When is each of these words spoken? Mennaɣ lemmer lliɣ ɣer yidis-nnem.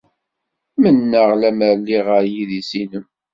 Mennaɣ 0.81 1.29
lemmer 1.41 1.73
lliɣ 1.79 2.05
ɣer 2.13 2.23
yidis-nnem. 2.33 3.05